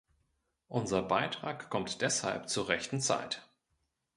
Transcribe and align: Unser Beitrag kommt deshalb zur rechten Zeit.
Unser 0.67 1.03
Beitrag 1.03 1.69
kommt 1.69 2.01
deshalb 2.01 2.49
zur 2.49 2.69
rechten 2.69 3.01
Zeit. 3.01 3.47